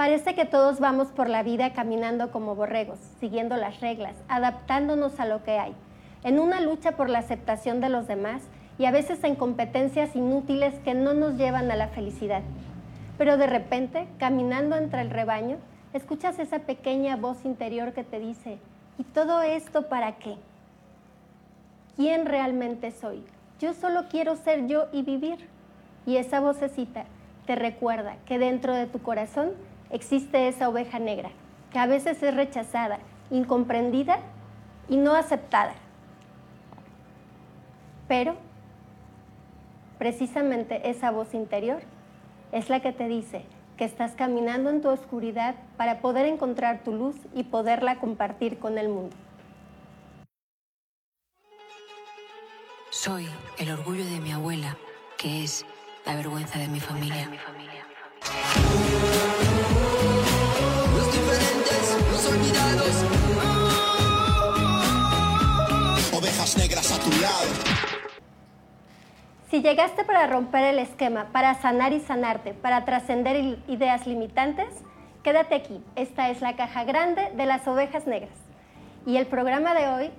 [0.00, 5.26] Parece que todos vamos por la vida caminando como borregos, siguiendo las reglas, adaptándonos a
[5.26, 5.74] lo que hay,
[6.24, 8.40] en una lucha por la aceptación de los demás
[8.78, 12.40] y a veces en competencias inútiles que no nos llevan a la felicidad.
[13.18, 15.58] Pero de repente, caminando entre el rebaño,
[15.92, 18.58] escuchas esa pequeña voz interior que te dice,
[18.96, 20.36] ¿y todo esto para qué?
[21.96, 23.22] ¿Quién realmente soy?
[23.58, 25.46] Yo solo quiero ser yo y vivir.
[26.06, 27.04] Y esa vocecita
[27.44, 29.50] te recuerda que dentro de tu corazón
[29.90, 31.30] existe esa oveja negra,
[31.72, 32.98] que a veces es rechazada,
[33.30, 34.18] incomprendida
[34.88, 35.74] y no aceptada.
[38.08, 38.36] Pero
[39.98, 41.80] precisamente esa voz interior
[42.52, 43.44] es la que te dice
[43.76, 48.78] que estás caminando en tu oscuridad para poder encontrar tu luz y poderla compartir con
[48.78, 49.16] el mundo.
[52.90, 53.26] Soy
[53.58, 54.76] el orgullo de mi abuela,
[55.16, 55.64] que es
[56.04, 57.30] la vergüenza de mi familia.
[66.40, 67.48] Negras a tu lado.
[69.50, 74.68] Si llegaste para romper el esquema, para sanar y sanarte, para trascender ideas limitantes,
[75.22, 75.84] quédate aquí.
[75.96, 78.38] Esta es la caja grande de las ovejas negras.
[79.04, 80.10] Y el programa de hoy,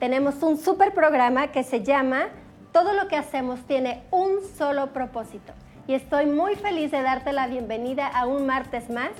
[0.00, 2.26] tenemos un super programa que se llama
[2.72, 5.52] Todo lo que hacemos tiene un solo propósito
[5.86, 9.10] y estoy muy feliz de darte la bienvenida a un martes más,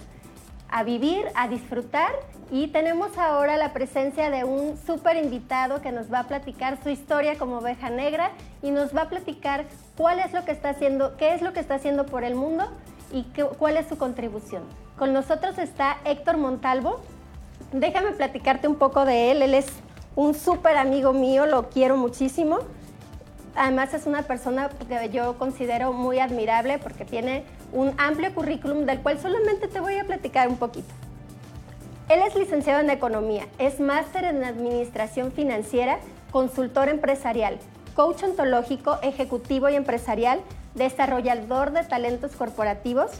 [0.70, 2.12] a vivir, a disfrutar
[2.50, 6.88] y tenemos ahora la presencia de un súper invitado que nos va a platicar su
[6.88, 8.30] historia como oveja negra
[8.62, 11.60] y nos va a platicar cuál es lo que está haciendo, qué es lo que
[11.60, 12.64] está haciendo por el mundo
[13.12, 13.24] y
[13.58, 14.62] cuál es su contribución.
[14.98, 17.00] Con nosotros está Héctor Montalvo.
[17.72, 19.42] Déjame platicarte un poco de él.
[19.42, 19.66] Él es
[20.16, 22.58] un súper amigo mío, lo quiero muchísimo.
[23.54, 29.00] Además es una persona que yo considero muy admirable porque tiene un amplio currículum del
[29.00, 30.92] cual solamente te voy a platicar un poquito.
[32.08, 35.98] Él es licenciado en Economía, es máster en Administración Financiera,
[36.30, 37.58] consultor empresarial,
[37.94, 40.40] coach ontológico, ejecutivo y empresarial,
[40.74, 43.10] desarrollador de talentos corporativos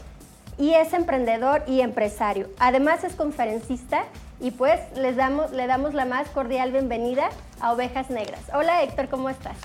[0.57, 2.47] y es emprendedor y empresario.
[2.57, 4.05] Además es conferencista
[4.39, 8.41] y pues les damos, le damos la más cordial bienvenida a Ovejas Negras.
[8.53, 9.57] Hola Héctor, ¿cómo estás?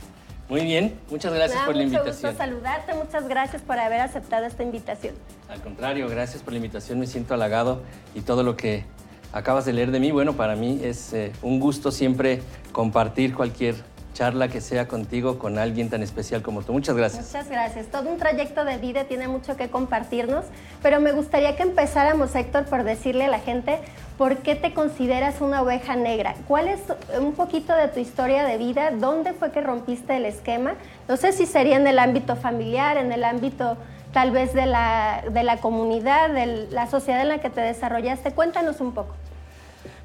[0.48, 2.14] Muy bien, muchas gracias por la invitación.
[2.14, 5.14] Mucho gusto saludarte, muchas gracias por haber aceptado esta invitación.
[5.48, 7.82] Al contrario, gracias por la invitación, me siento halagado
[8.14, 8.84] y todo lo que
[9.32, 13.74] acabas de leer de mí, bueno, para mí es eh, un gusto siempre compartir cualquier
[14.14, 16.72] charla que sea contigo con alguien tan especial como tú.
[16.72, 17.26] Muchas gracias.
[17.26, 17.86] Muchas gracias.
[17.88, 20.46] Todo un trayecto de vida tiene mucho que compartirnos,
[20.82, 23.80] pero me gustaría que empezáramos, Héctor, por decirle a la gente
[24.16, 26.34] por qué te consideras una oveja negra.
[26.48, 26.80] ¿Cuál es
[27.20, 28.90] un poquito de tu historia de vida?
[28.92, 30.74] ¿Dónde fue que rompiste el esquema?
[31.08, 33.76] No sé si sería en el ámbito familiar, en el ámbito
[34.12, 38.30] tal vez de la, de la comunidad, de la sociedad en la que te desarrollaste.
[38.30, 39.14] Cuéntanos un poco.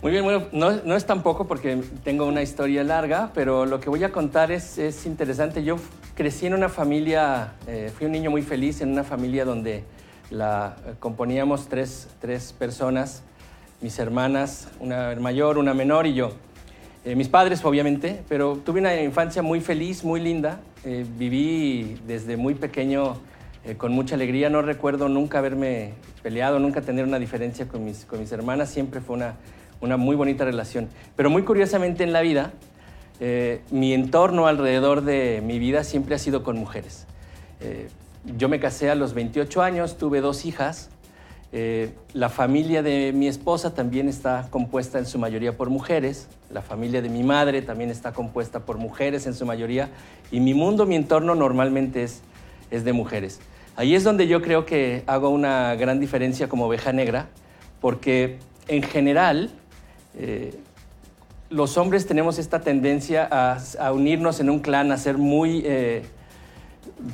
[0.02, 3.90] Muy bien, bueno, no, es tan poco porque tengo una historia larga, pero lo que
[3.90, 5.62] voy a contar es, es interesante.
[5.62, 5.76] Yo
[6.16, 9.84] crecí en una familia, eh, fui un niño muy feliz en una familia donde
[10.30, 13.24] la eh, componíamos tres, tres, personas,
[13.82, 16.32] mis hermanas, una mayor, una menor y yo.
[17.04, 20.62] Eh, mis padres, obviamente, pero tuve una infancia muy feliz, muy linda.
[20.86, 23.18] Viví desde muy pequeño
[23.78, 24.50] con mucha alegría.
[24.50, 28.70] No recuerdo nunca haberme peleado, nunca tener una diferencia con mis, con mis hermanas.
[28.70, 29.36] Siempre fue una
[29.82, 30.90] una muy bonita relación.
[31.16, 32.54] Pero muy curiosamente en la vida,
[33.20, 37.06] eh, mi entorno alrededor de mi vida siempre ha sido con mujeres.
[37.62, 37.90] Eh,
[38.38, 40.90] yo me casé a los 28 años, tuve dos hijas.
[41.52, 46.28] Eh, la familia de mi esposa también está compuesta en su mayoría por mujeres.
[46.52, 49.90] La familia de mi madre también está compuesta por mujeres en su mayoría.
[50.32, 52.22] Y mi mundo, mi entorno normalmente es,
[52.72, 53.40] es de mujeres.
[53.76, 57.30] Ahí es donde yo creo que hago una gran diferencia como oveja negra,
[57.82, 58.38] porque
[58.68, 59.52] en general
[60.20, 60.54] eh,
[61.50, 66.04] los hombres tenemos esta tendencia a, unirnos en un clan, a ser muy, eh,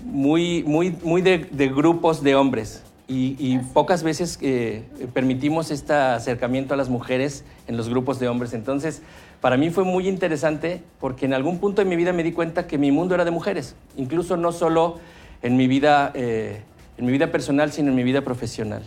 [0.04, 1.38] muy, muy, muy de,
[1.70, 2.84] grupos de hombres.
[3.08, 4.84] Y, pocas veces eh,
[5.14, 8.54] permitimos este acercamiento a las mujeres en los grupos de hombres.
[8.54, 9.04] Entonces,
[9.40, 12.66] para mí fue muy interesante porque en algún punto de mi vida me di cuenta
[12.66, 15.00] que mi mundo era de mujeres, incluso no solo
[15.44, 16.66] en mi vida, en
[16.98, 18.82] mi vida personal, sino en mi vida profesional,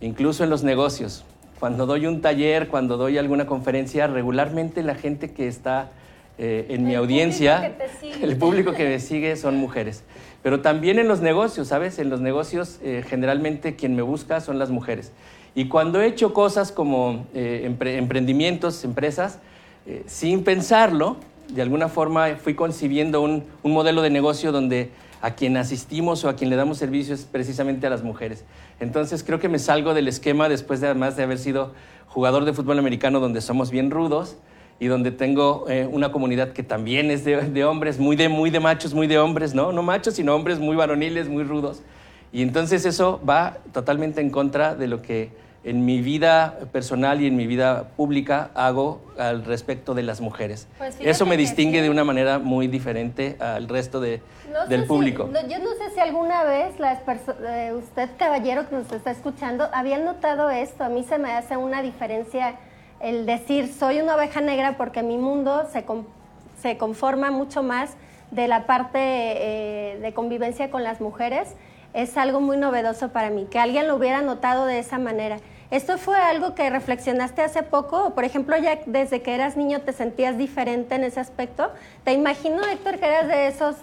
[0.00, 1.26] incluso en los negocios.
[1.60, 5.90] Cuando doy un taller, cuando doy alguna conferencia, regularmente la gente que está
[6.38, 7.76] eh, en mi audiencia,
[8.22, 10.02] el público que me sigue son mujeres.
[10.42, 11.98] Pero también en los negocios, ¿sabes?
[11.98, 15.12] En los negocios eh, generalmente quien me busca son las mujeres.
[15.54, 19.38] Y cuando he hecho cosas como eh, emprendimientos, empresas,
[20.06, 21.16] sin pensarlo,
[21.48, 24.90] de alguna forma fui concibiendo un, un modelo de negocio donde
[25.22, 28.44] a quien asistimos o a quien le damos servicio es precisamente a las mujeres.
[28.80, 31.74] Entonces creo que me salgo del esquema después de además de haber sido
[32.08, 34.36] jugador de fútbol americano donde somos bien rudos
[34.78, 38.50] y donde tengo eh, una comunidad que también es de, de, hombres, muy de, muy
[38.50, 39.72] de machos, muy de hombres, ¿no?
[39.72, 41.82] No machos, sino hombres muy varoniles, muy rudos.
[42.32, 45.30] Y entonces eso va totalmente en contra de lo que
[45.62, 50.66] en mi vida personal y en mi vida pública hago al respecto de las mujeres.
[50.78, 51.82] Pues Eso me distingue sí.
[51.82, 55.28] de una manera muy diferente al resto de, No del sé si- público.
[55.32, 56.98] no, yo no sé si alguna vez las
[57.46, 60.84] eh, usted, caballero que nos está escuchando, había notado esto.
[60.84, 62.54] A mí se me hace una diferencia
[63.00, 66.06] el decir soy una oveja negra porque mi mundo se, con-
[66.60, 67.94] se conforma mucho más
[68.30, 71.54] de la parte eh, de convivencia con las mujeres.
[71.94, 75.38] Es algo muy novedoso para mí, que alguien lo hubiera notado de esa manera.
[75.72, 78.04] ¿Esto fue algo que reflexionaste hace poco?
[78.06, 81.70] O, por ejemplo, ya desde que eras niño te sentías diferente en ese aspecto.
[82.04, 83.76] Te imagino, Héctor, que eras de esos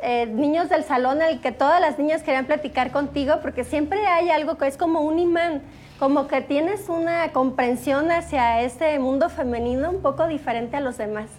[0.00, 4.30] eh, niños del salón al que todas las niñas querían platicar contigo, porque siempre hay
[4.30, 5.62] algo que es como un imán,
[5.98, 11.30] como que tienes una comprensión hacia este mundo femenino un poco diferente a los demás.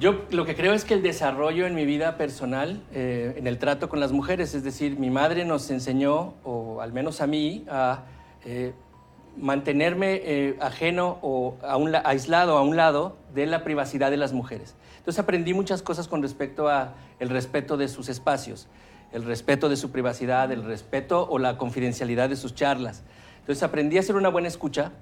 [0.00, 3.58] Yo lo que creo es que el desarrollo en mi vida personal, eh, en el
[3.58, 7.64] trato con las mujeres, es decir, mi madre nos enseñó, o al menos a mí,
[7.68, 8.02] a
[8.44, 8.72] eh,
[9.36, 11.56] mantenerme ajeno o
[12.04, 14.74] aislado a un lado de la privacidad de las mujeres.
[15.08, 18.66] Entonces aprendí muchas cosas con respecto a el respeto de sus espacios,
[19.10, 23.04] el respeto de su privacidad, el respeto o la confidencialidad de sus charlas.
[23.40, 24.92] Entonces aprendí a ser una buena escucha,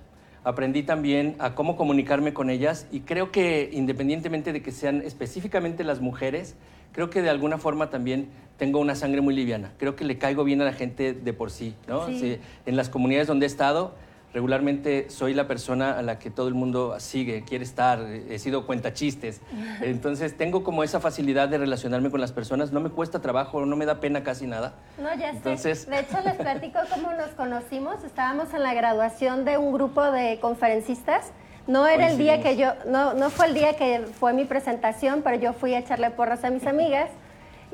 [0.44, 5.82] aprendí también a cómo comunicarme con ellas y creo que independientemente de que sean específicamente
[5.82, 6.54] las mujeres,
[6.92, 9.72] creo que de alguna forma también tengo una sangre muy liviana.
[9.76, 12.06] Creo que le caigo bien a la gente de por sí, ¿no?
[12.06, 12.20] Sí.
[12.20, 13.96] Sí, en las comunidades donde he estado,
[14.40, 18.66] regularmente soy la persona a la que todo el mundo sigue, quiere estar, he sido
[18.66, 19.40] cuentachistes.
[19.80, 23.76] Entonces tengo como esa facilidad de relacionarme con las personas, no me cuesta trabajo, no
[23.76, 24.74] me da pena casi nada.
[24.98, 25.36] No, ya sé.
[25.38, 28.04] Entonces- De hecho, les platico cómo nos conocimos.
[28.04, 31.32] Estábamos en la graduación de un grupo de conferencistas.
[31.66, 35.22] No era el día que yo, no, no fue el día que fue mi presentación,
[35.24, 37.08] pero yo fui a echarle porras a mis amigas.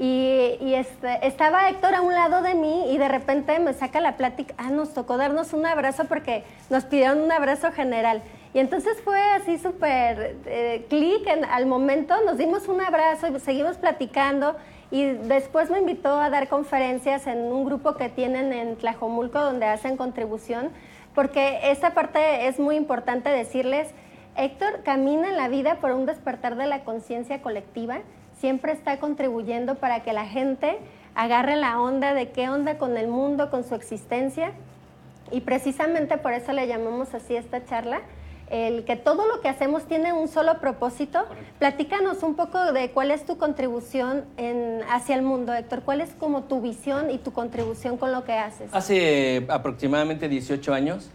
[0.04, 4.16] Y, este, estaba Héctor a un lado de mí y de repente me saca la
[4.16, 8.20] plática, ah, nos tocó darnos un abrazo porque nos pidieron un abrazo general.
[8.52, 13.76] Y entonces fue así súper eh, clic al momento, nos dimos un abrazo y seguimos
[13.76, 14.56] platicando
[14.90, 19.66] y después me invitó a dar conferencias en un grupo que tienen en Tlajomulco donde
[19.66, 20.70] hacen contribución,
[21.14, 23.86] porque esta parte es muy importante decirles,
[24.34, 28.00] Héctor camina en la vida por un despertar de la conciencia colectiva,
[28.42, 30.76] siempre está contribuyendo para que la gente
[31.14, 34.50] agarre la onda de qué onda con el mundo, con su existencia,
[35.30, 38.00] y precisamente por eso le llamamos así esta charla,
[38.50, 41.20] el que todo lo que hacemos tiene un solo propósito.
[41.60, 45.82] Platícanos un poco de cuál es tu contribución en- hacia el mundo, Héctor.
[45.82, 48.68] ¿Cuál es como tu visión y tu contribución con lo que haces?
[48.74, 51.10] Hace aproximadamente 18 años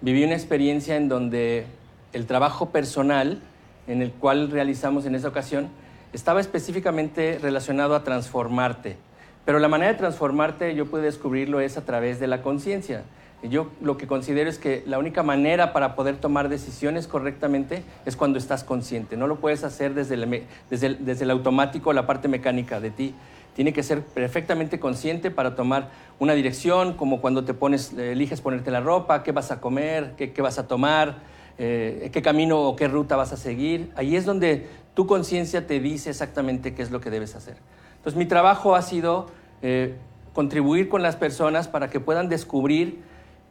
[0.00, 1.66] viví una experiencia en donde
[2.12, 3.42] el trabajo personal
[3.88, 5.68] en el cual realizamos en esa ocasión
[6.12, 8.96] estaba específicamente relacionado a transformarte.
[9.44, 13.02] Pero la manera de transformarte yo pude descubrirlo es a través de la conciencia.
[13.42, 18.14] Yo lo que considero es que la única manera para poder tomar decisiones correctamente es
[18.14, 19.16] cuando estás consciente.
[19.16, 22.90] No lo puedes hacer desde el, desde el- desde el automático, la parte mecánica de
[22.92, 23.14] ti.
[23.56, 28.40] Tiene que ser perfectamente consciente para tomar una dirección, como cuando te pones, eh, eliges
[28.40, 31.16] ponerte la ropa, qué vas a comer, qué, qué vas a tomar,
[31.58, 33.90] eh, qué camino o qué ruta vas a seguir.
[33.96, 37.56] Ahí es donde tu conciencia te dice exactamente qué es lo que debes hacer.
[37.96, 39.26] Entonces mi trabajo ha sido
[39.62, 39.94] eh,
[40.32, 43.00] contribuir con las personas para que puedan descubrir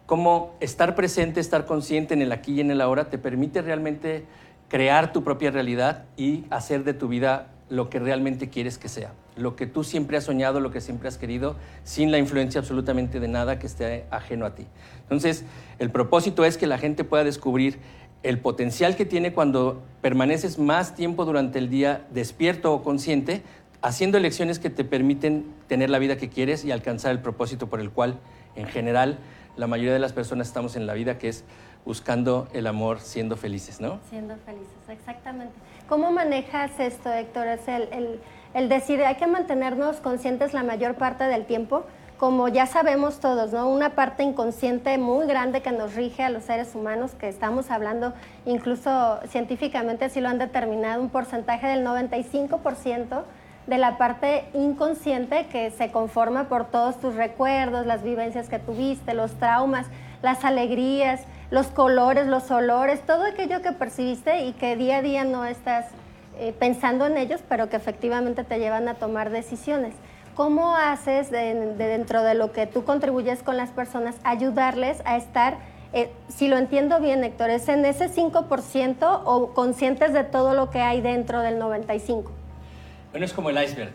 [0.06, 4.26] cómo estar presente, estar consciente en el aquí y en el ahora te permite realmente
[4.68, 9.14] crear tu propia realidad y hacer de tu vida lo que realmente quieres que sea,
[9.38, 11.56] lo que tú siempre has soñado, lo que siempre has querido,
[11.86, 14.68] sin la influencia absolutamente de nada que esté ajeno a ti.
[15.04, 15.46] Entonces,
[15.80, 17.80] el propósito es que la gente pueda descubrir
[18.24, 23.42] el potencial que tiene cuando permaneces más tiempo durante el día despierto o consciente,
[23.82, 27.80] haciendo elecciones que te permiten tener la vida que quieres y alcanzar el propósito por
[27.80, 28.20] el cual,
[28.56, 29.18] en general,
[29.58, 31.44] la mayoría de las personas estamos en la vida, que es
[31.84, 34.00] buscando el amor, siendo felices, ¿no?
[34.10, 35.54] Siendo felices, exactamente.
[35.90, 37.48] ¿Cómo manejas esto, Héctor?
[37.48, 38.20] Es el, el-
[38.54, 41.86] el decir, hay que mantenernos conscientes la mayor parte del tiempo,
[42.22, 43.68] como ya sabemos todos, ¿no?
[43.68, 48.14] Una parte inconsciente muy grande que nos rige a los seres humanos, que estamos hablando,
[48.46, 53.24] incluso científicamente así lo han determinado, un porcentaje del 95%
[53.66, 59.16] de la parte inconsciente que se conforma por todos tus recuerdos, las vivencias que tuviste,
[59.16, 59.88] los traumas,
[60.22, 65.24] las alegrías, los colores, los olores, todo aquello que percibiste y que día a día
[65.24, 65.88] no estás
[66.38, 69.96] eh, pensando en ellos, pero que efectivamente te llevan a tomar decisiones.
[70.42, 75.16] ¿Cómo haces de- de dentro de lo que tú contribuyes con las personas, ayudarles a
[75.16, 75.60] estar,
[75.94, 80.72] eh, si lo entiendo bien, Héctor, es en ese 5% o conscientes de todo lo
[80.72, 82.32] que hay dentro del 95%?
[83.12, 83.94] Bueno, es como el iceberg.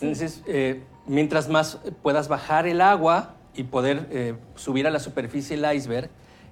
[0.00, 5.54] Entonces, eh, mientras más puedas bajar el agua y poder eh, subir a la superficie
[5.54, 6.08] el iceberg,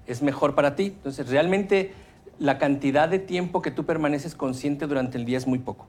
[0.07, 0.89] es mejor para ti.
[0.89, 1.95] Entonces, realmente
[2.39, 5.87] la cantidad de tiempo que tú permaneces consciente durante el día es muy poco.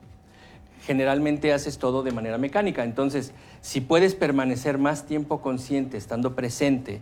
[0.86, 2.84] Generalmente haces todo de manera mecánica.
[2.84, 7.00] Entonces, si puedes permanecer más tiempo consciente, estando presente,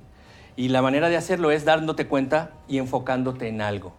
[0.57, 3.93] y la manera de hacerlo es dándote cuenta y enfocándote en algo.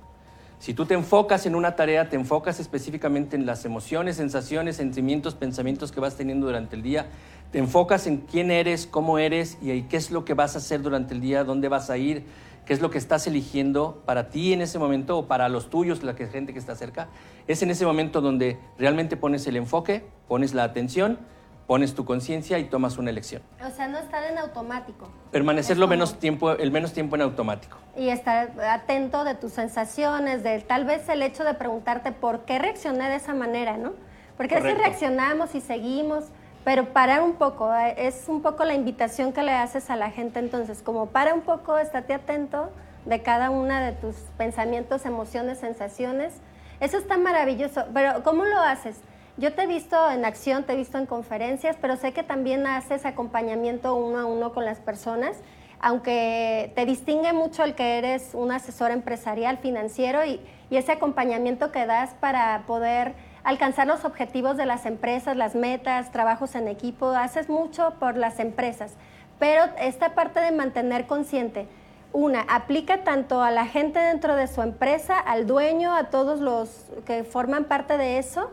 [0.59, 5.35] Si tú te enfocas en una tarea, te enfocas específicamente en las emociones, sensaciones, sentimientos,
[5.35, 7.07] pensamientos que vas teniendo durante el día,
[7.51, 10.81] te enfocas en quién eres, cómo eres y qué es lo que vas a hacer
[10.81, 12.23] durante el día, dónde vas a ir,
[12.65, 16.03] qué es lo que estás eligiendo para ti en ese momento o para los tuyos,
[16.03, 17.08] la que- gente que está cerca.
[17.48, 21.20] Es en ese momento donde realmente pones el enfoque, pones la atención,
[21.67, 23.41] pones tu conciencia y tomas una elección.
[23.65, 25.08] O sea, no estar en automático.
[25.32, 27.77] Permanecer lo menos tiempo, el menos tiempo en automático.
[27.98, 32.60] Y estar atento de tus sensaciones, de tal vez el hecho de preguntarte por qué
[32.60, 33.93] reaccioné de esa manera, ¿no?
[34.36, 34.89] Porque a veces Correcto.
[34.89, 36.25] reaccionamos y seguimos,
[36.63, 40.12] pero parar un poco, eh, es un poco la invitación que le haces a la
[40.12, 42.70] gente entonces, como para un poco, estate atento
[43.05, 46.34] de cada una de tus pensamientos, emociones, sensaciones.
[46.79, 48.98] Eso está maravilloso, pero ¿cómo lo haces?
[49.38, 52.67] Yo te he visto en acción, te he visto en conferencias, pero sé que también
[52.67, 55.38] haces acompañamiento uno a uno con las personas
[55.86, 60.39] aunque te distingue mucho el que eres un asesor empresarial, financiero y,
[60.70, 66.12] y ese acompañamiento que das para poder alcanzar los objetivos de las empresas, las metas,
[66.12, 68.93] trabajos en equipo, haces mucho por las empresas,
[69.39, 71.67] pero esta parte de mantener consciente,
[72.13, 76.85] una, aplica tanto a la gente dentro de su empresa, al dueño, a todos los
[77.05, 78.51] que forman parte de eso,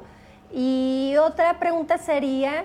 [0.52, 2.64] y otra pregunta sería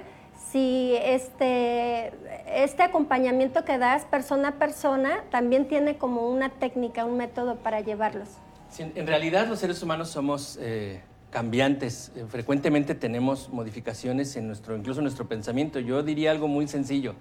[0.51, 2.13] si este,
[2.47, 7.81] este acompañamiento que das persona a persona también tiene como una técnica, un método para
[7.81, 8.29] llevarlos.
[8.77, 11.01] En realidad los seres humanos somos eh,
[11.35, 12.13] cambiantes.
[12.15, 15.81] Eh, frecuentemente tenemos modificaciones en nuestro, incluso en nuestro pensamiento.
[15.81, 17.15] Yo diría algo muy sencillo.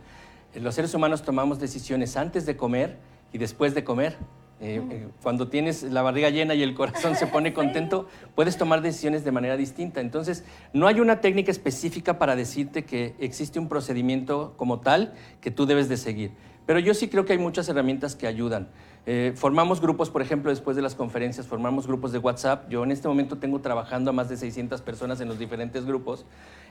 [0.55, 2.97] Eh, los seres humanos tomamos decisiones antes de comer
[3.33, 4.17] y después de comer.
[4.61, 8.83] Eh, eh, cuando tienes la barriga llena y el corazón se pone contento, puedes tomar
[8.83, 10.01] decisiones de manera distinta.
[10.01, 15.51] Entonces, no hay una técnica específica para decirte que existe un procedimiento como tal que
[15.51, 16.31] tú debes de seguir.
[16.67, 18.69] Pero yo sí creo que hay muchas herramientas que ayudan.
[19.07, 22.71] Eh, formamos grupos, por ejemplo, después de las conferencias, formamos grupos de WhatsApp.
[22.71, 26.25] Yo en este momento tengo trabajando a más de 600 personas en los diferentes grupos,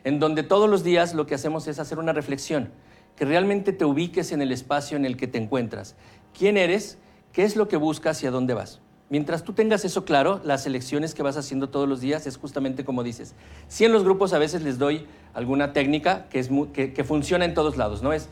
[0.04, 2.72] en donde todos los días lo que hacemos es hacer una reflexión,
[3.16, 5.96] que realmente te ubiques en el espacio en el que te encuentras.
[6.38, 6.98] ¿Quién eres?
[7.32, 8.80] ¿Qué es lo que buscas y a dónde vas?
[9.10, 12.84] Mientras tú tengas eso claro, las elecciones que vas haciendo todos los días es justamente
[12.84, 13.36] como dices.
[13.68, 17.54] Sí en los grupos a veces les doy alguna técnica que, es que funciona en
[17.54, 18.12] todos lados, ¿no?
[18.12, 18.30] Es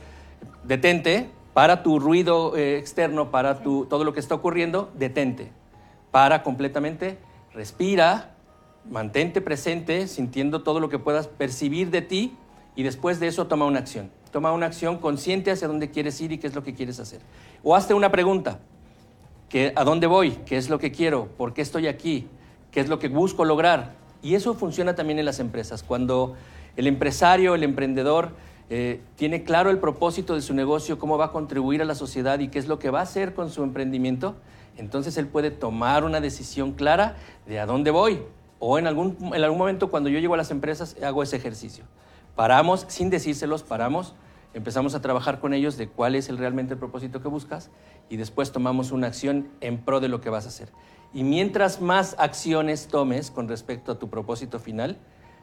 [0.63, 5.51] detente, para tu ruido eh, externo, para tu, todo lo que está ocurriendo, detente.
[6.12, 7.17] Para completamente,
[7.53, 8.36] respira,
[8.89, 12.36] mantente presente, sintiendo todo lo que puedas percibir de ti
[12.75, 14.10] y después de eso toma una acción.
[14.31, 17.20] Toma una acción consciente hacia dónde quieres ir y qué es lo que quieres hacer.
[17.63, 18.60] O hazte una pregunta.
[19.50, 20.31] ¿Qué- ¿A dónde voy?
[20.46, 21.27] ¿Qué es lo que quiero?
[21.38, 22.27] ¿Por qué estoy aquí?
[22.72, 23.96] ¿Qué es lo que busco lograr?
[24.24, 25.84] Y eso funciona también en las empresas.
[25.84, 26.36] Cuando
[26.77, 28.31] el empresario, el emprendedor,
[28.74, 32.40] eh, tiene claro el propósito de su negocio, cómo va a contribuir a la sociedad
[32.40, 34.36] y qué es lo que va a hacer con su emprendimiento,
[34.78, 38.22] entonces él puede tomar una decisión clara de a dónde voy.
[38.60, 41.84] O en algún, en algún momento cuando yo llego a las empresas hago ese ejercicio.
[42.38, 44.16] Paramos, sin decírselos, paramos,
[44.54, 47.72] empezamos a trabajar con ellos de cuál es el, realmente el propósito que buscas
[48.10, 50.70] y después tomamos una acción en pro de lo que vas a hacer.
[51.13, 54.98] Y mientras más acciones tomes con respecto a tu propósito final,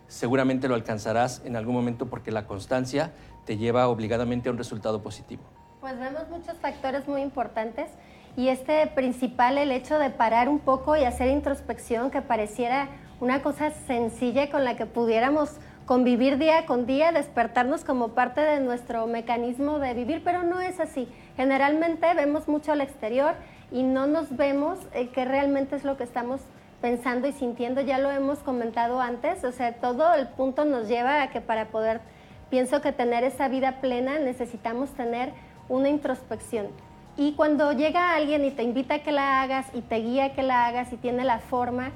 [0.08, 3.12] seguramente lo alcanzarás en algún momento porque la constancia
[3.44, 5.42] te lleva obligadamente a un resultado positivo.
[5.80, 7.88] Pues vemos muchos factores muy importantes
[8.36, 12.88] y este principal, el hecho de parar un poco y hacer introspección, que pareciera
[13.20, 15.50] una cosa sencilla con la que pudiéramos
[15.86, 20.80] convivir día con día, despertarnos como parte de nuestro mecanismo de vivir, pero no es
[20.80, 21.08] así.
[21.36, 23.34] Generalmente vemos mucho al exterior
[23.72, 26.42] y no nos vemos eh, qué realmente es lo que estamos
[26.80, 31.22] pensando y sintiendo, ya lo hemos comentado antes, o sea, todo el punto nos lleva
[31.22, 32.00] a que para poder,
[32.50, 35.32] pienso que tener esa vida plena necesitamos tener
[35.68, 36.68] una introspección.
[37.16, 40.32] Y cuando llega alguien y te invita a que la hagas y te guía a
[40.34, 41.90] que la hagas y tiene la forma,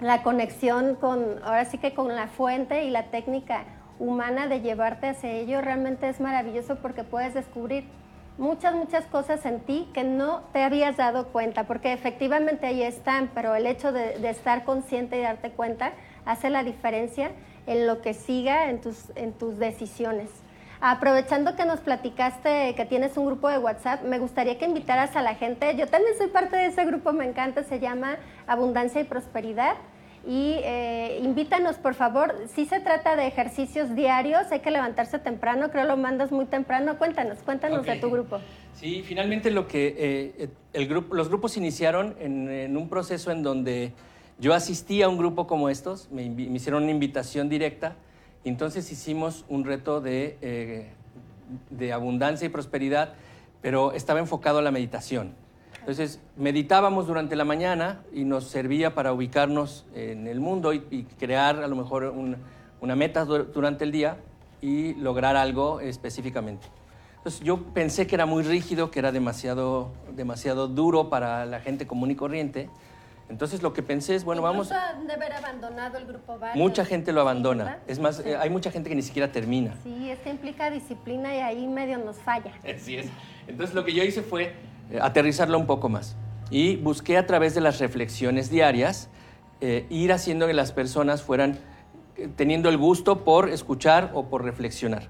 [0.00, 3.64] la conexión con, ahora sí que con la fuente y la técnica
[3.98, 7.84] humana de llevarte hacia ello, realmente es maravilloso porque puedes descubrir
[8.38, 13.30] muchas, muchas cosas en ti que no te habías dado cuenta, porque efectivamente ahí están,
[13.34, 15.92] pero el hecho de, de estar consciente y darte cuenta
[16.24, 17.30] hace la diferencia
[17.66, 20.30] en lo que siga en tus, en tus decisiones.
[20.80, 25.22] Aprovechando que nos platicaste que tienes un grupo de WhatsApp, me gustaría que invitaras a
[25.22, 25.74] la gente.
[25.76, 29.76] Yo también soy parte de ese grupo, me encanta, se llama Abundancia y Prosperidad.
[30.26, 32.34] Y eh, invítanos, por favor.
[32.54, 36.98] Si se trata de ejercicios diarios, hay que levantarse temprano, creo lo mandas muy temprano.
[36.98, 38.40] Cuéntanos, cuéntanos de tu grupo.
[38.72, 43.92] Sí, finalmente lo que eh, el grupo, los grupos iniciaron en, un proceso en donde
[44.38, 47.96] yo asistí a un grupo como estos, me, me hicieron una invitación directa
[48.44, 53.14] entonces hicimos un reto de, eh, abundancia y prosperidad,
[53.62, 55.34] pero estaba enfocado a la meditación.
[55.84, 61.62] Entonces meditábamos durante la mañana y nos servía para ubicarnos en el mundo y, crear
[61.62, 62.14] a lo mejor
[62.80, 64.16] una meta durante el día
[64.62, 66.66] y lograr algo específicamente.
[67.18, 71.86] Entonces yo pensé que era muy rígido, que era demasiado, demasiado duro para la gente
[71.86, 72.70] común y corriente,
[73.28, 74.68] entonces lo que pensé es, bueno, vamos...
[74.68, 77.78] de haber abandonado el grupo Mucha gente lo abandona.
[77.86, 79.74] es más, eh, hay mucha gente que ni siquiera termina.
[79.82, 82.52] Sí, esto implica disciplina y ahí medio nos falla.
[82.76, 83.06] Así es.
[83.46, 84.54] Entonces lo que yo hice fue
[84.94, 86.16] eh, aterrizarlo un poco más.
[86.50, 89.08] Y busqué a través de las reflexiones diarias
[89.60, 91.58] eh, ir haciendo que las personas fueran
[92.36, 95.08] teniendo el gusto por escuchar o por reflexionar.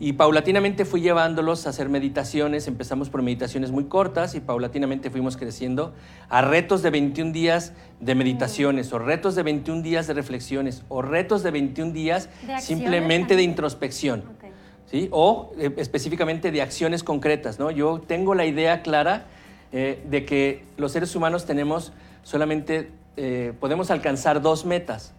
[0.00, 5.36] Y paulatinamente fui llevándolos a hacer meditaciones, empezamos por meditaciones muy cortas y paulatinamente fuimos
[5.36, 5.94] creciendo
[6.28, 11.00] a retos de 21 días de meditaciones o retos de 21 días de reflexiones o
[11.00, 12.28] retos de 21 días
[12.58, 14.24] simplemente de introspección.
[15.10, 17.58] O eh, específicamente de acciones concretas.
[17.58, 17.70] ¿no?
[17.70, 19.26] Yo tengo la idea clara
[19.72, 25.12] eh, de que los seres humanos tenemos solamente, eh, podemos alcanzar dos metas,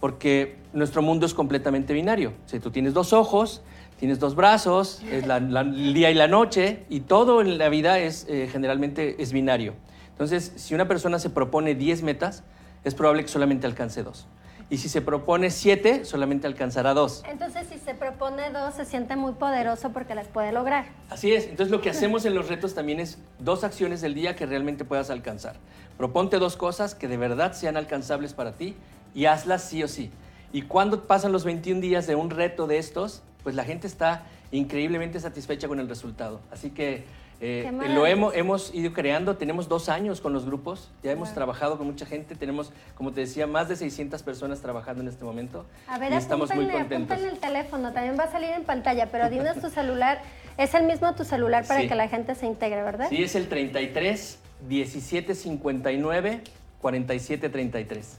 [0.00, 2.32] porque nuestro mundo es completamente binario.
[2.46, 3.62] Si tú tienes dos ojos,
[3.98, 8.26] tienes dos brazos, es el día y la noche, y todo en la vida es
[8.26, 9.74] generalmente es binario.
[10.10, 12.42] Entonces, si una persona se propone 10 metas,
[12.84, 14.26] es probable que solamente alcance dos.
[14.70, 17.22] Y si se propone 7, solamente alcanzará dos.
[17.30, 20.86] Entonces, si se propone dos, se siente muy poderoso porque las puede lograr.
[21.10, 21.44] Así es.
[21.44, 24.84] Entonces, lo que hacemos en los retos también es dos acciones del día que realmente
[24.84, 25.56] puedas alcanzar.
[25.98, 28.74] Proponte dos cosas que de verdad sean alcanzables para ti
[29.14, 30.10] y hazlas sí o sí.
[30.52, 34.24] Y cuando pasan los 21 días de un reto de estos, pues la gente está
[34.58, 36.40] increíblemente satisfecha con el resultado.
[36.50, 37.04] Así que
[37.40, 41.76] eh, lo hemos, hemos, ido creando, tenemos dos años con los grupos, ya hemos trabajado
[41.76, 45.66] con mucha gente, tenemos, como te decía, más de 600 personas trabajando en este momento.
[45.88, 47.18] A ver, y estamos muy contentos.
[47.20, 50.22] el teléfono, también va a salir en pantalla, pero dinos tu celular,
[50.56, 53.08] es el mismo tu celular para que la gente se integre, ¿verdad?
[53.08, 54.38] Sí, es el 33
[54.68, 56.40] 17 59
[56.80, 58.18] 47 33.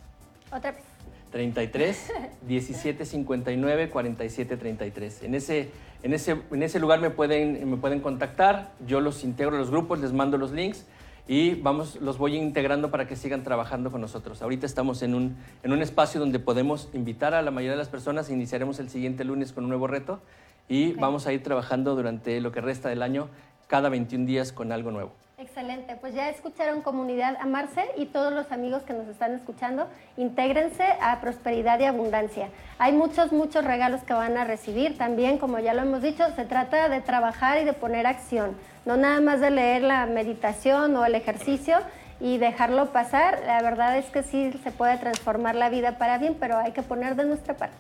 [0.51, 0.94] Otra vez.
[1.31, 2.11] 33
[2.47, 5.23] 17 59 47 33.
[5.23, 5.69] En ese,
[6.03, 9.71] en ese, en ese lugar me pueden, me pueden contactar, yo los integro a los
[9.71, 10.85] grupos, les mando los links
[11.27, 14.41] y vamos, los voy integrando para que sigan trabajando con nosotros.
[14.41, 17.89] Ahorita estamos en un, en un espacio donde podemos invitar a la mayoría de las
[17.89, 20.21] personas, iniciaremos el siguiente lunes con un nuevo reto
[20.69, 23.27] y vamos a ir trabajando durante lo que resta del año
[23.67, 25.24] cada 21 días con algo nuevo.
[25.37, 30.85] Excelente, pues ya escucharon comunidad Amarse y todos los amigos que nos están escuchando, intégrense
[31.01, 32.47] a Prosperidad y Abundancia.
[32.77, 36.45] Hay muchos, muchos regalos que van a recibir también, como ya lo hemos dicho, se
[36.45, 41.05] trata de trabajar y de poner acción, no nada más de leer la meditación o
[41.05, 41.79] el ejercicio
[42.21, 43.43] y dejarlo pasar.
[43.45, 46.81] La verdad es que sí se puede transformar la vida para bien, pero hay que
[46.81, 47.75] poner de nuestra parte.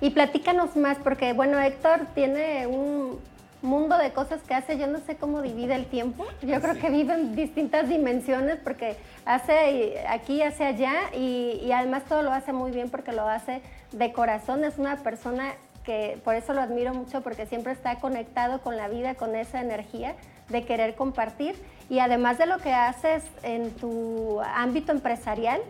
[0.00, 3.18] Y platícanos más, porque bueno, Héctor tiene un
[3.64, 6.24] mundo de cosas que hace, yo no sé cómo divide el tiempo.
[6.42, 12.22] Yo creo que vive en distintas dimensiones porque hace aquí, hace allá y, además todo
[12.22, 14.64] lo hace muy bien porque lo hace de corazón.
[14.64, 18.88] Es una persona que por eso lo admiro mucho porque siempre está conectado con la
[18.88, 20.14] vida, con esa energía
[20.48, 21.56] de querer compartir.
[21.90, 25.60] Y además de lo que haces en tu ámbito empresarial,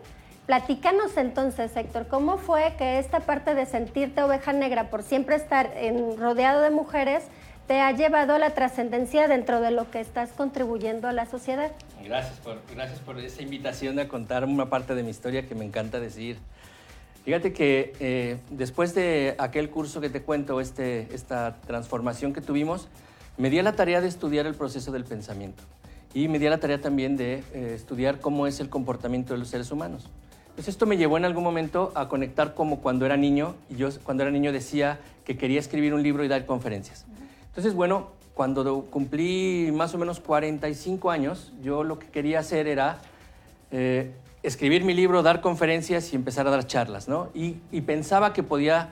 [0.46, 5.70] Platícanos entonces, Héctor, ¿cómo fue que esta parte de sentirte oveja negra por siempre estar
[5.74, 7.24] en, rodeado de mujeres
[7.66, 11.72] te ha llevado a la trascendencia dentro de lo que estás contribuyendo a la sociedad.
[12.05, 15.64] Gracias por, gracias por esa invitación a contar una parte de mi historia que me
[15.64, 16.37] encanta decir.
[17.24, 22.88] Fíjate que eh, después de aquel curso que te cuento, este, esta transformación que tuvimos,
[23.38, 25.62] me di a la tarea de estudiar el proceso del pensamiento
[26.12, 29.38] y me di a la tarea también de eh, estudiar cómo es el comportamiento de
[29.38, 30.11] los seres humanos.
[30.50, 33.88] Entonces esto me llevó en algún momento a conectar como cuando era niño, y yo
[34.05, 37.07] cuando era niño decía que quería escribir un libro y dar conferencias.
[37.54, 42.98] Entonces, bueno, cuando cumplí más o menos 45 años, yo lo que quería hacer era
[43.70, 44.10] eh,
[44.42, 47.28] escribir mi libro, dar conferencias y empezar a dar charlas, ¿no?
[47.32, 48.88] Y, pensaba que podía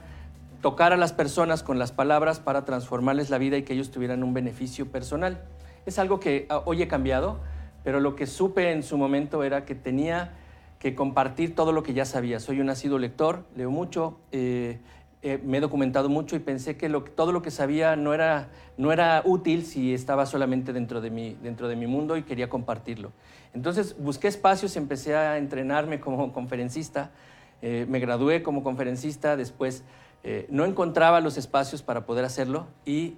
[0.61, 4.23] tocar a las personas con las palabras para transformarles la vida y que ellos tuvieran
[4.23, 5.43] un beneficio personal.
[5.85, 7.41] Es algo que ah, hoy he cambiado,
[7.83, 10.35] pero lo que supe en su momento era que tenía
[10.79, 12.39] que compartir todo lo que ya sabía.
[12.39, 14.79] Soy un nacido lector, leo mucho, eh,
[15.25, 18.93] eh, me he documentado mucho y pensé que todo lo que sabía no era, no
[18.93, 23.13] era útil si estaba solamente dentro de, mi, dentro de mi mundo y quería compartirlo.
[23.55, 27.13] Entonces busqué espacios, empecé a entrenarme como conferencista,
[27.61, 29.85] eh, me gradué como conferencista, después
[30.25, 33.15] eh, no encontraba los espacios para poder hacerlo y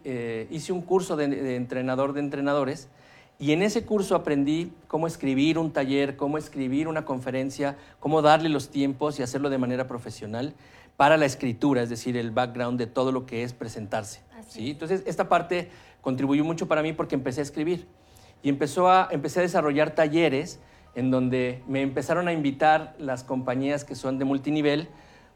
[0.51, 2.91] hice un curso de entrenador de entrenadores
[3.39, 8.49] y en ese curso aprendí cómo escribir un taller, cómo escribir una conferencia, cómo darle
[8.49, 10.55] los tiempos y hacerlo de manera profesional
[10.97, 14.21] para la escritura, es decir, el background de todo lo que es presentarse.
[14.49, 14.71] ¿sí?
[14.71, 17.87] Entonces, esta parte contribuyó mucho para mí porque empecé a escribir
[18.43, 20.61] y empezó a, empecé a desarrollar talleres
[20.95, 24.89] en donde me empezaron a invitar las compañías que son de multinivel,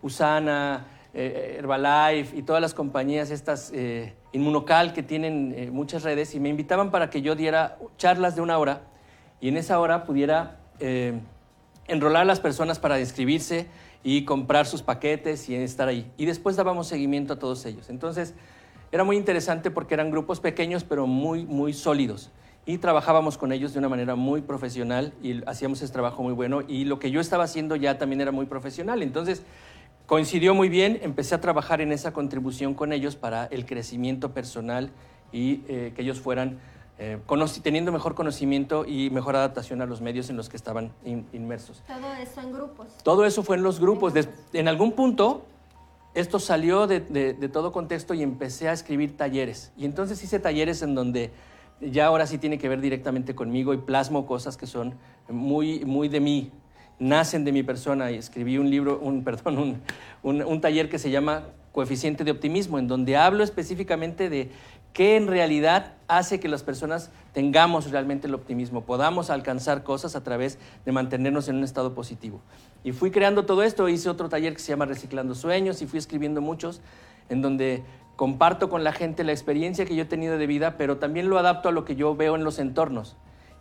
[0.03, 6.35] Usana, eh, Herbalife y todas las compañías estas, eh, Inmunocal, que tienen eh, muchas redes,
[6.35, 8.83] y me invitaban para que yo diera charlas de una hora
[9.41, 11.19] y en esa hora pudiera eh,
[11.87, 13.67] enrolar a las personas para inscribirse
[14.03, 16.11] y comprar sus paquetes y estar ahí.
[16.17, 17.91] Y después dábamos seguimiento a todos ellos.
[17.91, 18.35] Entonces,
[18.91, 22.31] era muy interesante porque eran grupos pequeños, pero muy, muy sólidos.
[22.65, 26.63] Y trabajábamos con ellos de una manera muy profesional y hacíamos ese trabajo muy bueno.
[26.67, 29.03] Y lo que yo estaba haciendo ya también era muy profesional.
[29.03, 29.43] Entonces,
[30.07, 34.91] coincidió muy bien, empecé a trabajar en esa contribución con ellos para el crecimiento personal
[35.33, 36.59] y eh, que ellos fueran
[36.99, 37.19] eh,
[37.63, 41.83] teniendo mejor conocimiento y mejor adaptación a los medios en los que estaban in- inmersos.
[41.87, 42.87] Todo eso en grupos.
[43.05, 44.13] Todo eso fue en los grupos.
[44.53, 45.45] En algún punto,
[46.15, 49.73] esto salió de, de- de todo contexto y empecé a escribir talleres.
[49.77, 51.31] Y entonces hice talleres en donde
[51.81, 54.95] ya ahora sí tiene que ver directamente conmigo y plasmo cosas que son
[55.29, 56.51] muy, muy de mí,
[56.99, 58.11] nacen de mi persona.
[58.11, 59.83] Y escribí un libro, un, perdón, un,
[60.25, 64.51] un- un taller que se llama Coeficiente de Optimismo, en donde hablo específicamente de
[64.93, 70.25] qué en realidad hace que las personas tengamos realmente el optimismo, podamos alcanzar cosas a
[70.25, 72.41] través de mantenernos en un estado positivo.
[72.83, 75.99] Y fui creando todo esto, hice otro taller que se llama Reciclando Sueños y fui
[75.99, 76.81] escribiendo muchos,
[77.29, 77.85] en donde
[78.17, 81.39] comparto con la gente la experiencia que yo he tenido de vida, pero también lo
[81.39, 83.17] adapto a lo que yo veo en los entornos.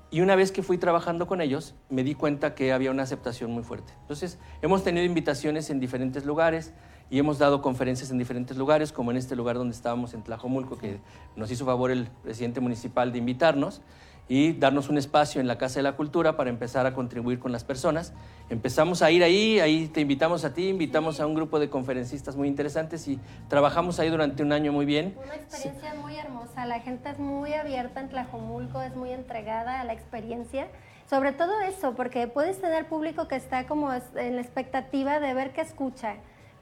[0.10, 3.52] Y una vez que fui trabajando con ellos, me di cuenta que había una aceptación
[3.52, 3.94] muy fuerte.
[4.02, 6.74] Entonces, hemos tenido invitaciones en diferentes lugares
[7.10, 10.78] y hemos dado conferencias en diferentes lugares, como en este lugar donde estábamos en Tlajomulco,
[10.78, 11.00] que
[11.36, 13.82] nos hizo favor el presidente municipal de invitarnos
[14.30, 17.52] y darnos un espacio en la Casa de la Cultura para empezar a contribuir con
[17.52, 18.14] las personas.
[18.50, 22.36] Empezamos a ir ahí, ahí te invitamos a ti, invitamos a un grupo de conferencistas
[22.36, 25.16] muy interesantes y trabajamos ahí durante un año muy bien.
[25.24, 26.66] Una experiencia muy hermosa.
[26.66, 30.68] La gente es muy abierta en Tlajomulco, es muy entregada a la experiencia.
[31.10, 35.54] Sobre todo eso, porque puedes tener público que está como en la expectativa de ver
[35.54, 36.16] qué escucha,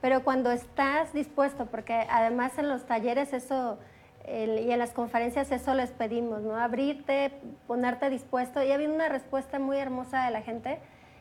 [0.06, 3.80] pero cuando estás dispuesto, porque además en los talleres eso
[4.28, 6.56] el- y en las conferencias eso les pedimos, ¿no?
[6.58, 7.32] Abrirte,
[7.66, 8.62] ponerte dispuesto.
[8.64, 10.78] Y ha habido una respuesta muy hermosa de la gente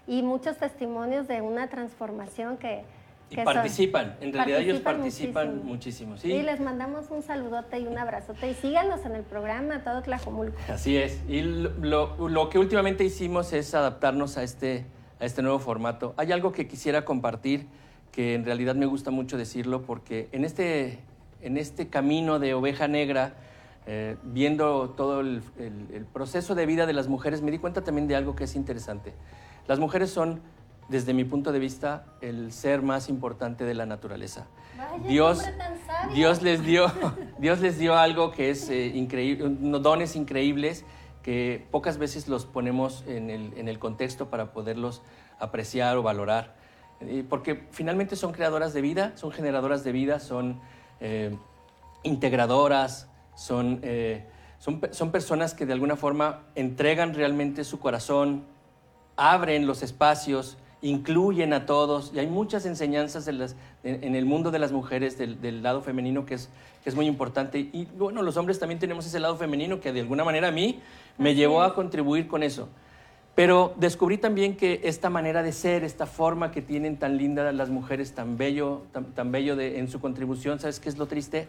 [0.06, 2.84] y muchos testimonios de una transformación que...
[3.30, 6.30] Y que son- participan, en realidad ellos participan participan muchísimo, ¿sí?
[6.30, 8.50] Sí, les mandamos un saludote y un abrazote.
[8.50, 10.58] Y síganos en el programa, todo Tlajomulco.
[10.68, 11.22] Así es.
[11.26, 14.84] Y lo- lo que últimamente hicimos es adaptarnos a este,
[15.20, 16.12] a este nuevo formato.
[16.18, 17.66] Hay algo que quisiera compartir
[18.14, 21.00] que en realidad me gusta mucho decirlo porque en este,
[21.42, 23.34] en este camino de oveja negra,
[23.86, 27.82] eh, viendo todo el, el- el proceso de vida de las mujeres, me di cuenta
[27.82, 29.14] también de algo que es interesante.
[29.66, 30.40] Las mujeres son,
[30.88, 34.46] desde mi punto de vista, el ser más importante de la naturaleza.
[34.78, 36.14] Vaya, Dios, tan.
[36.14, 36.86] Dios les dio,
[37.38, 39.44] Dios les dio algo que es eh, increíble,
[39.80, 40.84] dones increíbles
[41.24, 45.02] que pocas veces los ponemos en el, en el contexto para poderlos
[45.40, 46.62] apreciar o valorar.
[47.00, 50.60] Eh, porque finalmente son creadoras de vida, son generadoras de vida, son
[51.00, 51.36] eh,
[52.02, 54.24] integradoras, son, eh,
[54.58, 58.44] son, son personas que de alguna forma entregan realmente su corazón,
[59.16, 64.26] abren los espacios, incluyen a todos, y hay muchas enseñanzas en, las- en- en el
[64.26, 66.50] mundo de las mujeres del, del lado femenino que es,
[66.82, 67.58] que es muy importante.
[67.58, 70.80] Y bueno, los hombres también tenemos ese lado femenino que de alguna manera a mí
[71.16, 72.68] me llevó a contribuir con eso.
[73.34, 77.68] Pero descubrí también que esta manera de ser, esta forma que tienen tan linda las
[77.68, 81.48] mujeres, tan bello, tan, tan bello de- en su contribución, ¿sabes qué es lo triste?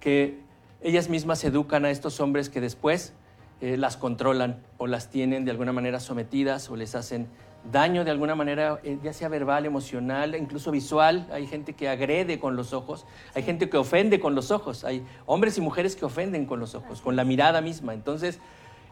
[0.00, 0.38] Que
[0.80, 3.12] ellas mismas educan a estos hombres que después
[3.60, 7.26] eh, las controlan o las tienen de alguna manera sometidas o les hacen
[7.72, 11.26] daño de alguna manera, eh, ya sea verbal, emocional, incluso visual.
[11.32, 15.04] Hay gente que agrede con los ojos, hay gente que ofende con los ojos, hay
[15.26, 17.92] hombres y mujeres que ofenden con los ojos, con la mirada misma.
[17.92, 18.38] Entonces,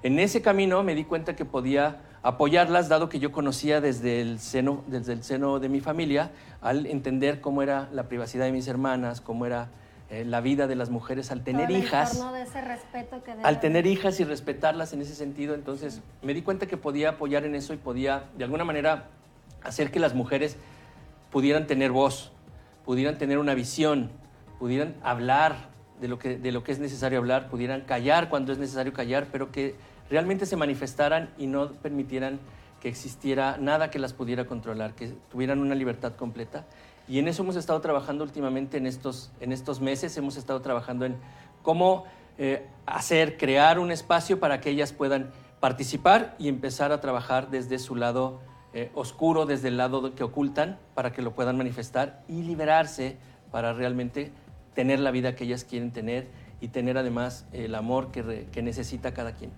[0.02, 4.40] en ese camino me di cuenta que podía apoyarlas, dado que yo conocía desde el
[4.40, 8.66] seno, desde el seno de mi familia, al entender cómo era la privacidad de mis
[8.66, 9.68] hermanas, cómo era
[10.10, 12.12] eh, la vida de las mujeres al tener Todo el hijas.
[12.14, 16.00] entorno de ese respeto que debe al tener hijas y respetarlas en ese sentido, entonces
[16.20, 19.04] me di cuenta que podía apoyar en eso y podía de alguna manera
[19.62, 20.56] hacer que las mujeres
[21.30, 22.32] pudieran tener voz,
[22.84, 24.10] pudieran tener una visión,
[24.58, 25.68] pudieran hablar
[26.00, 29.28] de lo que, de lo que es necesario hablar, pudieran callar cuando es necesario callar,
[29.30, 29.76] pero que
[30.10, 32.40] realmente se manifestaran y no permitieran
[32.80, 36.66] que existiera nada que las pudiera controlar, que tuvieran una libertad completa.
[37.08, 41.04] Y en eso hemos estado trabajando últimamente en estos, en estos meses, hemos estado trabajando
[41.04, 41.16] en
[41.62, 42.04] cómo
[42.38, 47.78] eh, hacer, crear un espacio para que ellas puedan participar y empezar a trabajar desde
[47.78, 48.40] su lado
[48.74, 53.16] eh, oscuro, desde el lado que ocultan, para que lo puedan manifestar y liberarse
[53.50, 54.32] para realmente
[54.74, 56.28] tener la vida que ellas quieren tener
[56.60, 59.50] y tener además el amor que, necesita cada quien.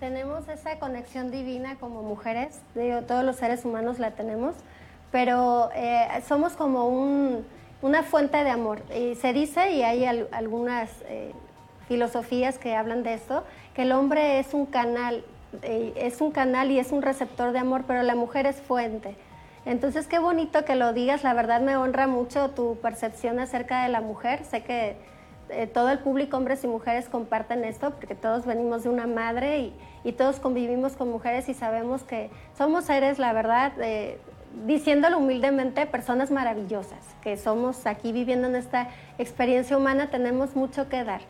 [0.00, 4.54] Tenemos esa conexión divina como mujeres, digo, todos los seres humanos la tenemos,
[5.12, 7.44] pero eh, somos como un-
[7.82, 8.80] una fuente de amor.
[8.96, 11.32] Y se dice, y hay al- algunas eh,
[11.86, 15.22] filosofías que hablan de esto, que el hombre es un canal,
[15.62, 19.16] eh, es un canal y es un receptor de amor, pero la mujer es fuente.
[19.66, 23.90] Entonces, qué bonito que lo digas, la verdad me honra mucho tu percepción acerca de
[23.90, 24.44] la mujer.
[24.44, 24.96] Sé que
[25.50, 29.58] eh, todo el público, hombres y mujeres, comparten esto porque todos venimos de una madre
[29.58, 34.18] y, y todos convivimos con mujeres y sabemos que somos seres, la verdad, eh,
[34.66, 41.04] diciéndolo humildemente, personas maravillosas, que somos aquí viviendo en esta experiencia humana, tenemos mucho que
[41.04, 41.20] dar.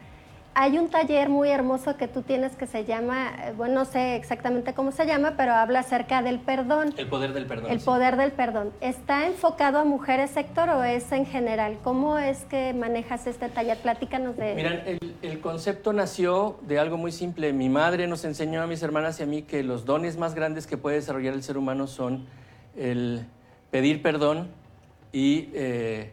[0.54, 4.16] Hay un taller muy hermoso que tú tienes que se llama, eh, bueno, no sé
[4.16, 6.92] exactamente cómo se llama, pero habla acerca del perdón.
[6.96, 7.70] El poder del perdón.
[7.70, 7.86] El sí.
[7.86, 8.72] poder del perdón.
[8.80, 11.78] ¿Está enfocado a mujeres, Héctor, o es en general?
[11.84, 13.78] ¿Cómo es que manejas este taller?
[13.78, 14.54] Platícanos de...
[14.54, 17.52] Miran, el, el concepto nació de algo muy simple.
[17.52, 20.66] Mi madre nos enseñó a mis hermanas y a mí que los dones más grandes
[20.66, 22.26] que puede desarrollar el ser humano son
[22.76, 23.24] el
[23.70, 24.48] pedir perdón
[25.12, 26.12] y eh,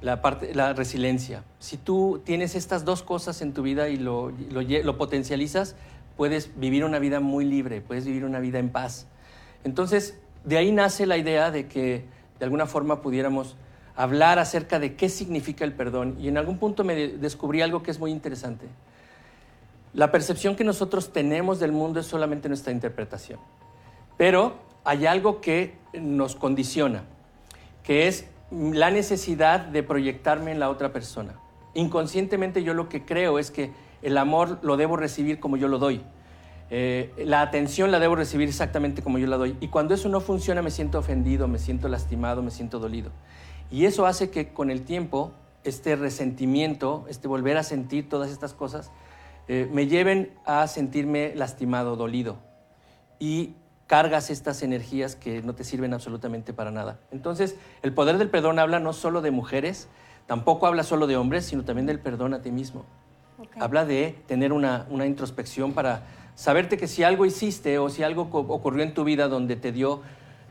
[0.00, 1.44] la, parte, la resiliencia.
[1.58, 5.76] Si tú tienes estas dos cosas en tu vida y lo, lo lo potencializas,
[6.16, 9.06] puedes vivir una vida muy libre, puedes vivir una vida en paz.
[9.64, 12.04] Entonces, de ahí nace la idea de que
[12.38, 13.56] de alguna forma pudiéramos
[13.96, 16.16] hablar acerca de qué significa el perdón.
[16.20, 18.66] Y en algún punto me de- descubrí algo que es muy interesante.
[19.94, 23.38] La percepción que nosotros tenemos del mundo es solamente nuestra interpretación.
[24.16, 27.04] Pero hay algo que nos condiciona,
[27.84, 28.26] que es
[28.72, 31.34] la necesidad de proyectarme en la otra persona.
[31.74, 35.78] Inconscientemente yo lo que creo es que el amor lo debo recibir como yo lo
[35.78, 36.02] doy.
[36.70, 39.56] Eh, la atención la debo recibir exactamente como yo la doy.
[39.60, 43.10] Y cuando eso no funciona me siento ofendido, me siento lastimado, me siento dolido.
[43.70, 45.32] Y eso hace que con el tiempo
[45.64, 48.90] este resentimiento, este volver a sentir todas estas cosas,
[49.48, 52.38] eh, me lleven a sentirme lastimado, dolido.
[53.18, 53.54] Y
[53.86, 56.98] cargas estas energías que no te sirven absolutamente para nada.
[57.10, 59.88] Entonces, el poder del perdón habla no solo de mujeres,
[60.26, 62.84] tampoco habla solo de hombres, sino también del perdón a ti mismo.
[63.60, 66.02] Habla de tener una, una introspección para
[66.34, 70.02] saberte que si algo hiciste o si algo ocurrió en tu vida donde te dio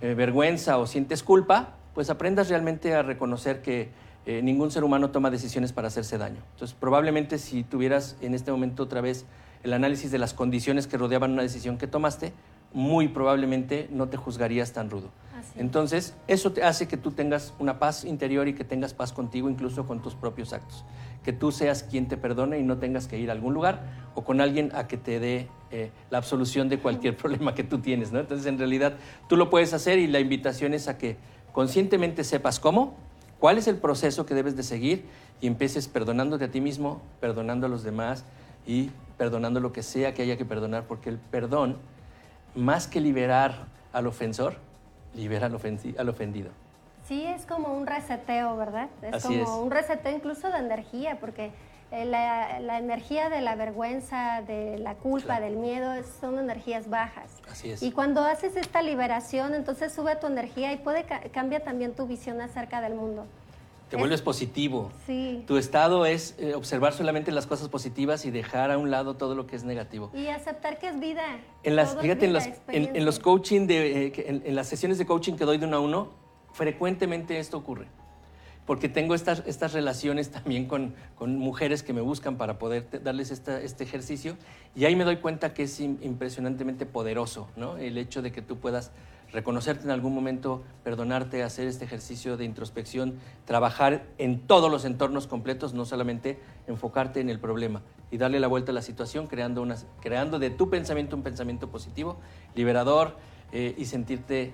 [0.02, 3.90] eh, vergüenza o sientes culpa, pues aprendas realmente a reconocer que
[4.26, 6.42] eh, ningún ser humano toma decisiones para hacerse daño.
[6.54, 9.26] Entonces, probablemente si tuvieras en este momento otra vez
[9.64, 12.34] el análisis de las condiciones que rodeaban una decisión que tomaste,
[12.74, 15.10] muy probablemente no te juzgarías tan rudo.
[15.38, 15.54] Así.
[15.58, 19.50] Entonces, eso te hace que tú tengas una paz interior y que tengas paz contigo,
[19.50, 20.84] incluso con tus propios actos.
[21.24, 23.82] Que tú seas quien te perdone y no tengas que ir a algún lugar
[24.16, 27.80] o con alguien a que te dé eh, la absolución de cualquier problema que tú
[27.80, 28.12] tienes.
[28.12, 28.20] ¿no?
[28.20, 28.94] Entonces, en realidad,
[29.28, 31.18] tú lo puedes hacer y la invitación es a que
[31.52, 32.96] conscientemente sepas cómo,
[33.40, 35.06] cuál es el proceso que debes de seguir
[35.42, 38.26] y empieces perdonándote a ti mismo, perdonando a los demás
[38.66, 41.78] y perdonando lo que sea que haya que perdonar, porque el perdón,
[42.56, 44.56] más que liberar al ofensor,
[45.16, 46.50] libera al, ofensi- al ofendido.
[47.08, 48.88] Sí, es como un reseteo, ¿verdad?
[49.02, 49.50] Es Así como es.
[49.50, 51.52] un reseteo incluso de energía, porque
[51.92, 55.46] eh, la, la energía de la vergüenza, de la culpa, Claro.
[55.46, 57.42] del miedo, son energías bajas.
[57.52, 57.84] Así es.
[57.84, 62.08] Y cuando haces esta liberación, entonces sube tu energía y puede ca- cambia también tu
[62.08, 63.26] visión acerca del mundo.
[63.90, 64.92] Te Es- vuelves positivo.
[65.06, 65.44] Sí.
[65.46, 69.36] Tu estado es eh, observar solamente las cosas positivas y dejar a un lado todo
[69.36, 70.10] lo que es negativo.
[70.16, 71.22] Y aceptar que es vida.
[71.64, 75.06] En las, fíjate, en, las- en- los coaching, de, eh, en, en las sesiones de
[75.06, 76.10] coaching que doy de uno a uno,
[76.54, 77.88] frecuentemente esto ocurre.
[78.66, 83.00] Porque tengo estas, estas relaciones también con, con mujeres que me buscan para poder te-
[83.00, 84.38] darles esta- este ejercicio
[84.76, 87.78] y ahí me doy cuenta que es im- impresionantemente poderoso, ¿no?
[87.78, 88.92] El hecho de que tú puedas
[89.34, 95.28] reconocerte en algún momento, perdonarte, hacer este ejercicio de introspección, trabajar en todos los entornos
[95.28, 99.62] completos, no solamente enfocarte en el problema y darle la vuelta a la situación, creando,
[99.64, 102.18] una, creando de tu pensamiento un pensamiento positivo,
[102.54, 103.18] liberador
[103.52, 104.54] eh, y sentirte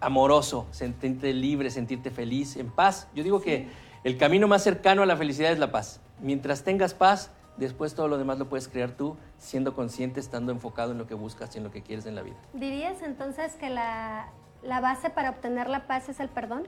[0.00, 3.08] amoroso, sentirte libre, sentirte feliz, en paz.
[3.14, 3.68] Yo digo que
[4.04, 6.00] el camino más cercano a la felicidad es la paz.
[6.20, 10.92] Mientras tengas paz, después todo lo demás lo puedes crear tú, siendo consciente, estando enfocado
[10.92, 12.36] en lo que buscas y en lo que quieres en la vida.
[12.54, 14.28] ¿Dirías entonces que la,
[14.62, 16.66] la base para obtener la paz es el perdón?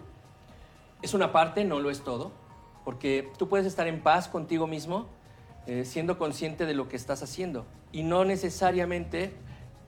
[1.04, 2.32] es una parte, no lo es todo,
[2.82, 5.06] porque tú puedes estar en paz contigo mismo
[5.66, 9.34] eh, siendo consciente de lo que estás haciendo y no necesariamente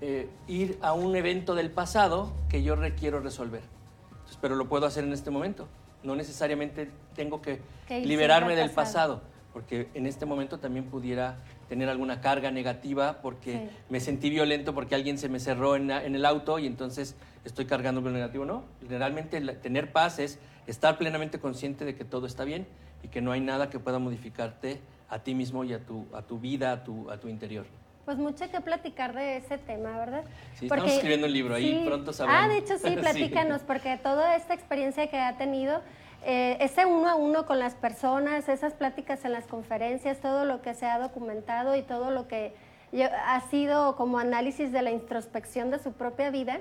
[0.03, 3.63] eh, ir a un evento del pasado que yo requiero resolver.
[4.11, 5.69] Entonces, pero lo puedo hacer en este momento.
[6.03, 9.23] No necesariamente tengo que, liberarme del pasado,
[9.57, 13.71] porque en este momento también pudiera tener alguna carga negativa porque Sí.
[13.89, 17.17] me sentí violento porque alguien se me cerró en, la- en el auto y entonces
[17.43, 18.45] estoy cargando lo negativo.
[18.45, 22.67] No, generalmente la- tener paz es estar plenamente consciente de que todo está bien
[23.03, 26.21] y que no hay nada que pueda modificarte a ti mismo y a tu, a
[26.21, 27.65] tu vida, a tu, a tu interior.
[28.05, 30.25] Pues mucho que platicar de ese tema, ¿verdad?
[30.53, 32.45] Sí, estamos escribiendo un libro, ahí pronto sabrán.
[32.45, 32.97] Ah, de hecho sí, Sí.
[32.97, 35.81] platícanos, porque toda esta experiencia que ha tenido,
[36.27, 40.61] eh, ese uno a uno con las personas, esas pláticas en las conferencias, todo lo
[40.61, 42.55] que se ha documentado y todo lo que
[42.93, 46.59] ha sido como análisis de la introspección de su propia vida,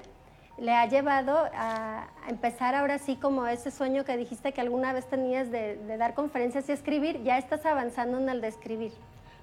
[0.58, 4.94] le ha llevado a a empezar ahora sí como ese sueño que dijiste que alguna
[4.94, 8.94] vez tenías de, de dar conferencias y escribir, ya estás avanzando en el de escribir.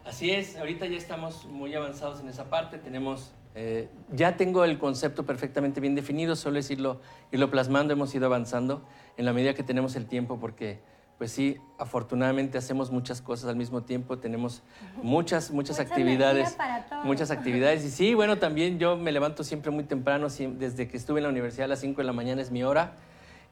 [0.04, 4.78] Así es, ahorita ya estamos muy avanzados en esa parte, tenemos, eh, ya tengo el
[4.78, 8.82] concepto perfectamente bien definido, solo es irlo, irlo plasmando, hemos ido avanzando
[9.16, 10.80] en la medida que tenemos el tiempo, porque
[11.18, 14.64] pues sí, afortunadamente hacemos muchas cosas al mismo tiempo, tenemos
[15.02, 16.56] muchas, muchas Mucha actividades,
[17.04, 21.20] muchas actividades, y sí, bueno, también yo me levanto siempre muy temprano, desde que estuve
[21.20, 22.96] en la universidad a las 5 de la mañana es mi hora,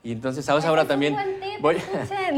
[0.03, 1.77] y entonces a esa Ese hora es un también tip, voy,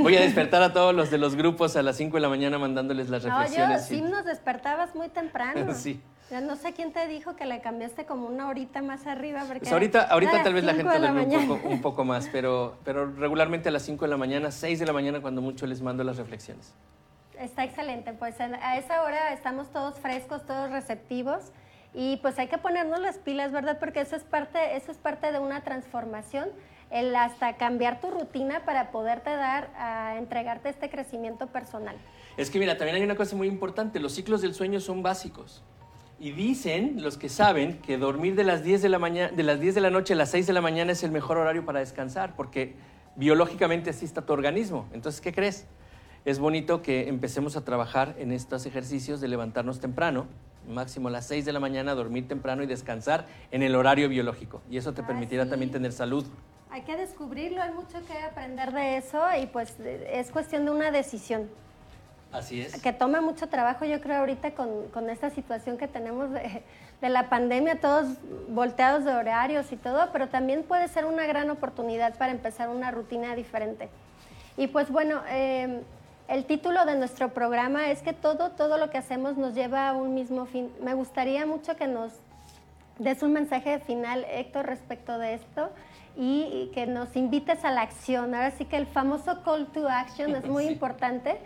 [0.02, 2.58] voy a despertar a todos los de los grupos a las 5 de la mañana
[2.58, 3.86] mandándoles las No, yo reflexiones.
[3.86, 5.72] sí nos despertabas muy temprano.
[5.74, 6.00] Sí.
[6.30, 9.40] Ya no sé quién te dijo que le cambiaste como una horita más arriba.
[9.46, 12.78] Porque Pues ahorita, ahorita tal vez la gente duerme un poco, un poco más, pero,
[12.84, 15.82] pero regularmente a las 5 de la mañana, 6 de la mañana, cuando mucho les
[15.82, 16.72] mando las reflexiones.
[17.38, 21.52] Está excelente, pues a esa hora estamos todos frescos, todos receptivos
[21.92, 23.78] y pues hay que ponernos las pilas, ¿verdad?
[23.78, 26.48] Porque eso es parte, eso es parte de una transformación,
[26.92, 31.96] el hasta cambiar tu rutina para poderte dar a entregarte este crecimiento personal.
[32.36, 35.62] Es que mira, también hay una cosa muy importante, los ciclos del sueño son básicos.
[36.20, 39.58] Y dicen los que saben que dormir de las 10 de la mañana, de las
[39.58, 41.80] 10 de la noche a las 6 de la mañana es el mejor horario para
[41.80, 42.76] descansar, porque
[43.16, 44.86] biológicamente así está tu organismo.
[44.92, 45.66] Entonces, ¿qué crees?
[46.24, 50.26] Es bonito que empecemos a trabajar en estos ejercicios de levantarnos temprano,
[50.68, 54.62] máximo a las 6 de la mañana, dormir temprano y descansar en el horario biológico.
[54.70, 55.50] Y eso te Ah, permitirá sí.
[55.50, 56.24] también tener salud.
[56.72, 60.90] Hay que descubrirlo, hay mucho que aprender de eso y pues es cuestión de una
[60.90, 61.50] decisión.
[62.32, 62.80] Así es.
[62.80, 66.62] que toma mucho trabajo, yo creo, ahorita con, con esta situación que tenemos de,
[67.02, 68.16] de la pandemia, todos
[68.48, 72.90] volteados de horarios y todo, pero también puede ser una gran oportunidad para empezar una
[72.90, 73.90] rutina diferente.
[74.56, 75.82] Y pues bueno, eh,
[76.26, 79.92] el título de nuestro programa es que todo, todo lo que hacemos nos lleva a
[79.92, 80.72] un mismo fin.
[80.82, 82.14] Me gustaría mucho que nos
[82.98, 85.70] des un mensaje final, Héctor, respecto de esto
[86.16, 88.34] y, que nos invites a la acción.
[88.34, 90.72] Ahora sí que el famoso call to action es muy Sí.
[90.72, 91.36] importante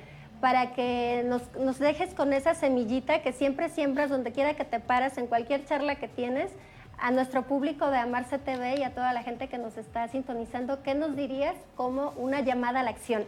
[0.40, 4.80] para que nos, nos dejes con esa semillita que siempre siembras donde quiera que te
[4.80, 6.50] paras, en cualquier charla que tienes,
[6.98, 10.82] a nuestro público de Amarse TV y a toda la gente que nos está sintonizando,
[10.82, 13.24] ¿qué nos dirías como una llamada a la acción?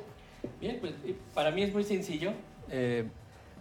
[0.61, 0.93] Bien, pues
[1.35, 2.33] para mí es muy sencillo.
[2.71, 3.09] eh,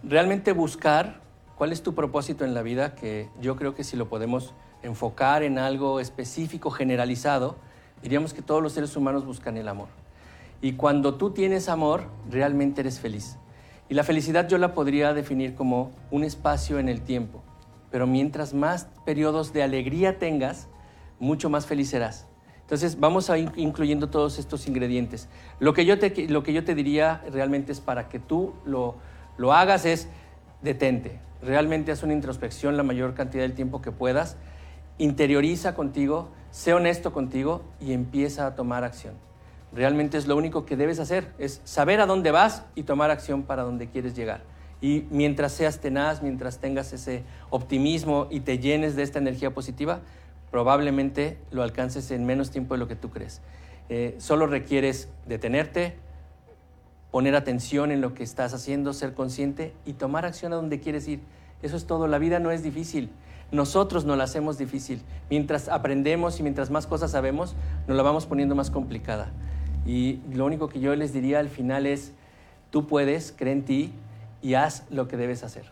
[0.02, 1.20] realmente buscar
[1.56, 5.42] cuál es tu propósito en la vida, que yo creo que si lo podemos enfocar
[5.42, 7.56] en algo específico, generalizado,
[8.02, 9.88] diríamos que todos los seres humanos buscan el amor.
[10.60, 13.36] Y cuando tú tienes amor, realmente eres feliz.
[13.88, 17.42] Y la felicidad yo la podría definir como un espacio en el tiempo.
[17.90, 20.68] Pero mientras más periodos de alegría tengas,
[21.20, 22.26] mucho más feliz serás.
[22.60, 25.28] Entonces vamos a ir incluyendo todos estos ingredientes.
[25.58, 28.96] Lo que yo te, lo que yo te diría realmente es para que tú lo,
[29.38, 30.08] lo hagas es
[30.60, 31.18] detente.
[31.40, 34.36] Realmente haz una introspección la mayor cantidad del tiempo que puedas.
[34.98, 39.14] Interioriza contigo, sé honesto contigo y empieza a tomar acción.
[39.72, 43.42] Realmente es lo único que debes hacer, es saber a dónde vas y tomar acción
[43.42, 44.40] para donde quieres llegar.
[44.80, 50.00] Y mientras seas tenaz, mientras tengas ese optimismo y te llenes de esta energía positiva,
[50.50, 53.42] probablemente lo alcances en menos tiempo de lo que tú crees.
[53.88, 55.96] Eh, solo requieres detenerte,
[57.10, 61.08] poner atención en lo que estás haciendo, ser consciente y tomar acción a donde quieres
[61.08, 61.20] ir.
[61.62, 63.10] Eso es todo, la vida no es difícil.
[63.50, 65.02] Nosotros nos la hacemos difícil.
[65.30, 67.54] Mientras aprendemos y mientras más cosas sabemos,
[67.86, 69.28] nos la vamos poniendo más complicada.
[69.86, 72.12] Y lo único que yo les diría al final es,
[72.70, 73.92] tú puedes, cree en ti
[74.42, 75.64] y haz lo que debes hacer.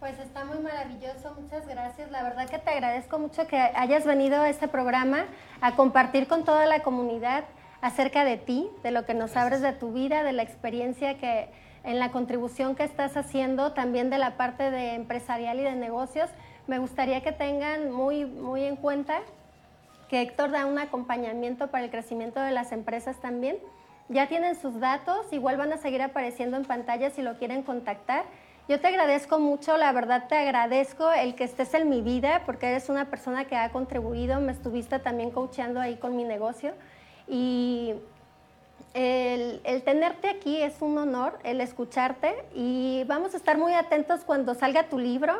[0.00, 2.10] Pues está muy maravilloso, muchas gracias.
[2.10, 5.26] La verdad que te agradezco mucho que hayas venido a este programa
[5.60, 7.44] a compartir con toda la comunidad
[7.82, 11.50] acerca de ti, de lo que nos abres de tu vida, de la experiencia que
[11.84, 16.30] en la contribución que estás haciendo, también de la parte de empresarial y de negocios.
[16.66, 19.20] Me gustaría que tengan muy, muy en cuenta
[20.08, 23.58] que Héctor da un acompañamiento para el crecimiento de las empresas también.
[24.08, 28.24] Ya tienen sus datos, igual van a seguir apareciendo en pantalla si lo quieren contactar.
[28.66, 32.66] Yo te agradezco mucho, la verdad te agradezco el que estés en mi vida porque
[32.68, 36.72] eres una persona que ha contribuido, me estuviste también coachando ahí con mi negocio.
[37.28, 37.94] Y
[38.94, 44.24] el, el, tenerte aquí es un honor, el escucharte y vamos a estar muy atentos
[44.24, 45.34] cuando salga tu libro,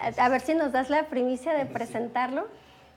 [0.00, 2.46] a, ver si nos das la primicia de presentarlo.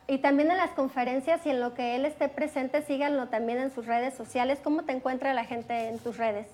[0.08, 3.72] Y también en las conferencias y en lo que él esté presente, síganlo también en
[3.72, 4.60] sus redes sociales.
[4.62, 6.48] ¿Cómo te encuentra la gente en tus redes?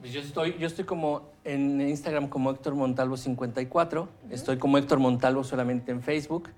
[0.00, 4.98] Pues yo estoy, yo estoy como en Instagram como Héctor Montalvo 54, estoy como Héctor
[4.98, 6.50] Montalvo solamente en Facebook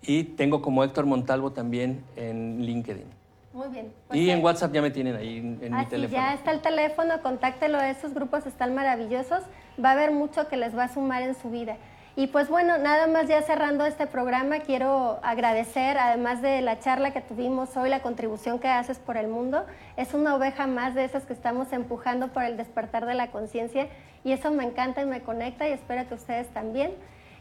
[0.00, 3.06] y tengo como Héctor Montalvo también en LinkedIn.
[3.52, 3.92] Muy bien.
[4.06, 6.22] Pues y en WhatsApp ya me tienen ahí en, en mi teléfono.
[6.22, 9.42] Ya está el teléfono, contáctelo, esos grupos están maravillosos,
[9.84, 11.76] va a haber mucho que les va a sumar en su vida.
[12.18, 17.12] Y pues bueno, nada más ya cerrando este programa, quiero agradecer, además de la charla
[17.12, 19.64] que tuvimos hoy, la contribución que haces por el mundo.
[19.96, 23.86] Es una oveja más de esas que estamos empujando por el despertar de la conciencia
[24.24, 26.90] y eso me encanta y me conecta y espero que ustedes también.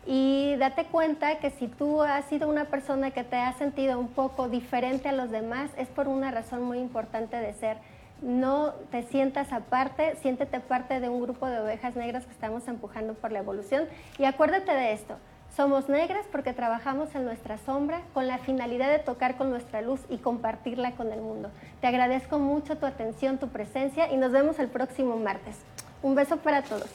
[0.05, 4.09] Y date cuenta que si tú has sido una persona que te ha sentido un
[4.09, 7.77] poco diferente a los demás, es por una razón muy importante de ser
[8.21, 13.13] no te sientas aparte, siéntete parte de un grupo de ovejas negras que estamos empujando
[13.13, 13.85] por la evolución.
[14.17, 15.17] Y acuérdate de esto,
[15.55, 20.01] somos negras porque trabajamos en nuestra sombra con la finalidad de tocar con nuestra luz
[20.09, 21.49] y compartirla con el mundo.
[21.81, 25.57] Te agradezco mucho tu atención, tu presencia y nos vemos el próximo martes.
[26.03, 26.89] Un beso para todos.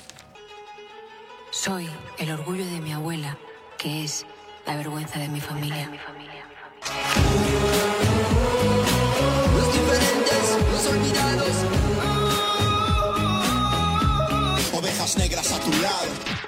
[1.50, 3.36] Soy el orgullo de mi abuela,
[3.78, 4.24] que es
[4.64, 5.90] la vergüenza de mi familia.
[14.72, 16.41] Ovejas negras a tu lado.